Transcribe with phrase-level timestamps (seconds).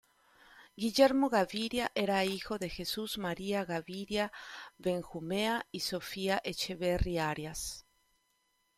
[0.77, 4.31] Guillermo Gaviria era hijo de Jesús María Gaviria
[4.79, 7.85] Benjumea y Sofía Echeverri Arias.